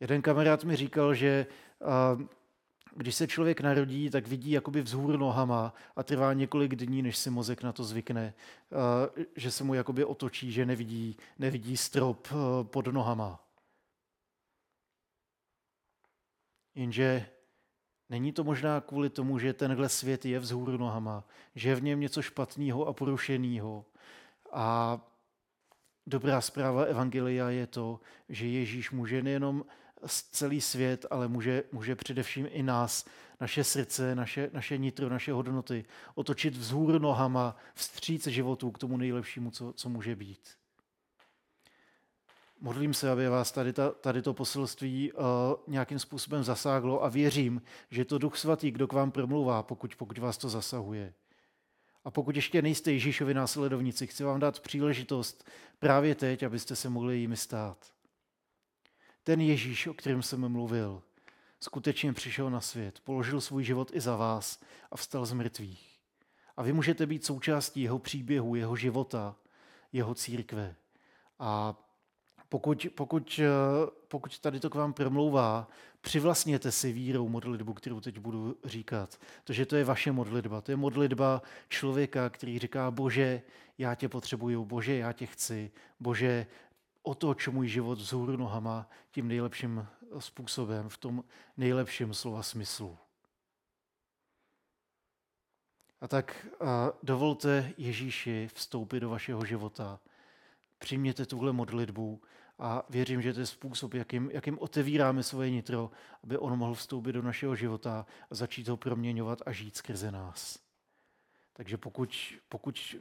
Jeden 0.00 0.22
kamarád 0.22 0.64
mi 0.64 0.76
říkal, 0.76 1.14
že 1.14 1.46
když 2.96 3.14
se 3.14 3.26
člověk 3.26 3.60
narodí, 3.60 4.10
tak 4.10 4.26
vidí 4.26 4.50
jakoby 4.50 4.82
vzhůru 4.82 5.16
nohama 5.16 5.74
a 5.96 6.02
trvá 6.02 6.32
několik 6.32 6.74
dní, 6.74 7.02
než 7.02 7.16
si 7.16 7.30
mozek 7.30 7.62
na 7.62 7.72
to 7.72 7.84
zvykne, 7.84 8.34
že 9.36 9.50
se 9.50 9.64
mu 9.64 9.74
jakoby 9.74 10.04
otočí, 10.04 10.52
že 10.52 10.66
nevidí, 10.66 11.16
nevidí 11.38 11.76
strop 11.76 12.28
pod 12.62 12.86
nohama. 12.86 13.44
Jenže 16.74 17.26
není 18.08 18.32
to 18.32 18.44
možná 18.44 18.80
kvůli 18.80 19.10
tomu, 19.10 19.38
že 19.38 19.52
tenhle 19.52 19.88
svět 19.88 20.24
je 20.24 20.38
vzhůru 20.38 20.76
nohama, 20.76 21.24
že 21.54 21.68
je 21.68 21.74
v 21.74 21.82
něm 21.82 22.00
něco 22.00 22.22
špatného 22.22 22.86
a 22.86 22.92
porušeného. 22.92 23.84
A 24.52 24.98
dobrá 26.06 26.40
zpráva 26.40 26.82
Evangelia 26.82 27.50
je 27.50 27.66
to, 27.66 28.00
že 28.28 28.46
Ježíš 28.46 28.90
může 28.90 29.22
nejenom 29.22 29.64
celý 30.06 30.60
svět, 30.60 31.06
ale 31.10 31.28
může, 31.28 31.64
může 31.72 31.96
především 31.96 32.48
i 32.50 32.62
nás, 32.62 33.04
naše 33.40 33.64
srdce, 33.64 34.14
naše, 34.14 34.50
naše 34.52 34.78
nitro, 34.78 35.08
naše 35.08 35.32
hodnoty 35.32 35.84
otočit 36.14 36.56
vzhůru 36.56 36.98
nohama, 36.98 37.56
vstříc 37.74 38.26
životu 38.26 38.70
k 38.70 38.78
tomu 38.78 38.96
nejlepšímu, 38.96 39.50
co, 39.50 39.72
co 39.72 39.88
může 39.88 40.16
být. 40.16 40.48
Modlím 42.60 42.94
se, 42.94 43.10
aby 43.10 43.28
vás 43.28 43.52
tady, 43.52 43.72
ta, 43.72 43.90
tady 43.90 44.22
to 44.22 44.34
poselství 44.34 45.12
uh, 45.12 45.22
nějakým 45.66 45.98
způsobem 45.98 46.44
zasáhlo 46.44 47.04
a 47.04 47.08
věřím, 47.08 47.62
že 47.90 48.04
to 48.04 48.18
Duch 48.18 48.36
Svatý, 48.36 48.70
kdo 48.70 48.88
k 48.88 48.92
vám 48.92 49.10
promluvá, 49.10 49.62
pokud, 49.62 49.96
pokud 49.96 50.18
vás 50.18 50.38
to 50.38 50.48
zasahuje. 50.48 51.14
A 52.04 52.10
pokud 52.10 52.36
ještě 52.36 52.62
nejste 52.62 52.92
Ježíšovi 52.92 53.34
následovníci, 53.34 54.06
chci 54.06 54.24
vám 54.24 54.40
dát 54.40 54.60
příležitost 54.60 55.48
právě 55.78 56.14
teď, 56.14 56.42
abyste 56.42 56.76
se 56.76 56.88
mohli 56.88 57.16
jimi 57.16 57.36
stát. 57.36 57.97
Ten 59.28 59.40
Ježíš, 59.40 59.86
o 59.86 59.94
kterém 59.94 60.22
jsem 60.22 60.48
mluvil, 60.48 61.02
skutečně 61.60 62.12
přišel 62.12 62.50
na 62.50 62.60
svět, 62.60 63.00
položil 63.04 63.40
svůj 63.40 63.64
život 63.64 63.90
i 63.94 64.00
za 64.00 64.16
vás 64.16 64.60
a 64.90 64.96
vstal 64.96 65.26
z 65.26 65.32
mrtvých. 65.32 65.98
A 66.56 66.62
vy 66.62 66.72
můžete 66.72 67.06
být 67.06 67.24
součástí 67.24 67.82
jeho 67.82 67.98
příběhu, 67.98 68.54
jeho 68.54 68.76
života, 68.76 69.36
jeho 69.92 70.14
církve. 70.14 70.74
A 71.38 71.74
pokud, 72.48 72.86
pokud, 72.94 73.40
pokud 74.08 74.38
tady 74.38 74.60
to 74.60 74.70
k 74.70 74.74
vám 74.74 74.92
promlouvá, 74.92 75.68
přivlastněte 76.00 76.72
si 76.72 76.92
vírou 76.92 77.28
modlitbu, 77.28 77.74
kterou 77.74 78.00
teď 78.00 78.18
budu 78.18 78.56
říkat. 78.64 79.20
To, 79.44 79.52
že 79.52 79.66
to 79.66 79.76
je 79.76 79.84
vaše 79.84 80.12
modlitba. 80.12 80.60
To 80.60 80.70
je 80.70 80.76
modlitba 80.76 81.42
člověka, 81.68 82.30
který 82.30 82.58
říká, 82.58 82.90
bože, 82.90 83.42
já 83.78 83.94
tě 83.94 84.08
potřebuju, 84.08 84.64
bože, 84.64 84.96
já 84.96 85.12
tě 85.12 85.26
chci, 85.26 85.70
bože, 86.00 86.46
otoč 87.08 87.48
můj 87.48 87.68
život 87.68 87.98
vzhůru 87.98 88.36
nohama 88.36 88.88
tím 89.10 89.28
nejlepším 89.28 89.86
způsobem, 90.18 90.88
v 90.88 90.96
tom 90.96 91.24
nejlepším 91.56 92.14
slova 92.14 92.42
smyslu. 92.42 92.98
A 96.00 96.08
tak 96.08 96.46
a 96.60 96.92
dovolte 97.02 97.72
Ježíši 97.76 98.48
vstoupit 98.54 99.00
do 99.00 99.10
vašeho 99.10 99.44
života. 99.44 100.00
Přijměte 100.78 101.26
tuhle 101.26 101.52
modlitbu 101.52 102.22
a 102.58 102.82
věřím, 102.88 103.22
že 103.22 103.32
to 103.32 103.40
je 103.40 103.46
způsob, 103.46 103.94
jakým, 103.94 104.30
jakým 104.30 104.58
otevíráme 104.58 105.22
svoje 105.22 105.50
nitro, 105.50 105.90
aby 106.24 106.38
on 106.38 106.58
mohl 106.58 106.74
vstoupit 106.74 107.12
do 107.12 107.22
našeho 107.22 107.56
života 107.56 108.06
a 108.30 108.34
začít 108.34 108.68
ho 108.68 108.76
proměňovat 108.76 109.38
a 109.46 109.52
žít 109.52 109.76
skrze 109.76 110.10
nás. 110.10 110.58
Takže 111.52 111.76
pokud, 111.76 112.34
pokud 112.48 112.96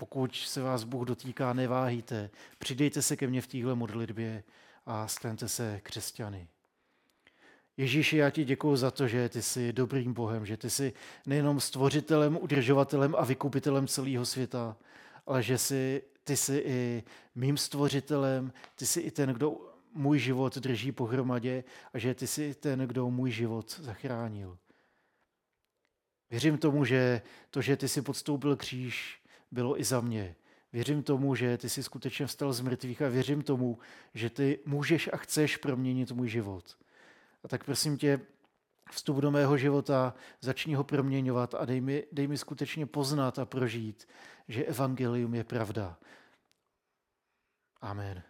pokud 0.00 0.36
se 0.36 0.62
vás 0.62 0.84
Bůh 0.84 1.06
dotýká, 1.06 1.52
neváhejte. 1.52 2.30
Přidejte 2.58 3.02
se 3.02 3.16
ke 3.16 3.26
mně 3.26 3.40
v 3.40 3.46
téhle 3.46 3.74
modlitbě 3.74 4.42
a 4.86 5.08
staňte 5.08 5.48
se 5.48 5.80
křesťany. 5.82 6.48
Ježíši, 7.76 8.16
já 8.16 8.30
ti 8.30 8.44
děkuji 8.44 8.76
za 8.76 8.90
to, 8.90 9.08
že 9.08 9.28
ty 9.28 9.42
jsi 9.42 9.72
dobrým 9.72 10.14
Bohem, 10.14 10.46
že 10.46 10.56
ty 10.56 10.70
jsi 10.70 10.92
nejenom 11.26 11.60
stvořitelem, 11.60 12.38
udržovatelem 12.40 13.14
a 13.18 13.24
vykupitelem 13.24 13.86
celého 13.86 14.26
světa, 14.26 14.76
ale 15.26 15.42
že 15.42 15.58
jsi, 15.58 16.02
ty 16.24 16.36
jsi 16.36 16.62
i 16.66 17.04
mým 17.34 17.56
stvořitelem, 17.56 18.52
ty 18.74 18.86
jsi 18.86 19.00
i 19.00 19.10
ten, 19.10 19.30
kdo 19.30 19.74
můj 19.94 20.18
život 20.18 20.58
drží 20.58 20.92
pohromadě 20.92 21.64
a 21.92 21.98
že 21.98 22.14
ty 22.14 22.26
jsi 22.26 22.54
ten, 22.54 22.80
kdo 22.80 23.10
můj 23.10 23.30
život 23.30 23.80
zachránil. 23.80 24.58
Věřím 26.30 26.58
tomu, 26.58 26.84
že 26.84 27.22
to, 27.50 27.62
že 27.62 27.76
ty 27.76 27.88
jsi 27.88 28.02
podstoupil 28.02 28.56
kříž, 28.56 29.19
bylo 29.50 29.80
i 29.80 29.84
za 29.84 30.00
mě. 30.00 30.36
Věřím 30.72 31.02
tomu, 31.02 31.34
že 31.34 31.58
ty 31.58 31.68
jsi 31.68 31.82
skutečně 31.82 32.26
vstal 32.26 32.52
z 32.52 32.60
mrtvých 32.60 33.02
a 33.02 33.08
věřím 33.08 33.42
tomu, 33.42 33.78
že 34.14 34.30
ty 34.30 34.58
můžeš 34.66 35.10
a 35.12 35.16
chceš 35.16 35.56
proměnit 35.56 36.12
můj 36.12 36.28
život. 36.28 36.76
A 37.44 37.48
tak 37.48 37.64
prosím 37.64 37.96
tě, 37.96 38.20
vstup 38.90 39.16
do 39.16 39.30
mého 39.30 39.56
života, 39.56 40.14
začni 40.40 40.74
ho 40.74 40.84
proměňovat 40.84 41.54
a 41.54 41.64
dej 41.64 41.80
mi, 41.80 42.04
dej 42.12 42.28
mi 42.28 42.38
skutečně 42.38 42.86
poznat 42.86 43.38
a 43.38 43.44
prožít, 43.44 44.08
že 44.48 44.64
evangelium 44.64 45.34
je 45.34 45.44
pravda. 45.44 45.98
Amen. 47.80 48.22